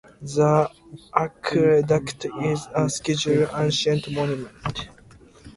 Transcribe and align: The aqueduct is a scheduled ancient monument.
The 0.19 0.67
aqueduct 1.13 2.25
is 2.41 2.67
a 2.73 2.89
scheduled 2.89 3.51
ancient 3.53 4.09
monument. 4.11 4.87